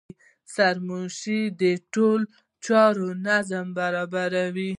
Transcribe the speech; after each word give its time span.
سرمنشي 0.55 1.41
د 1.61 1.63
ټولو 1.93 2.25
چارو 2.65 3.07
نظم 3.27 3.65
برابروي. 3.79 4.69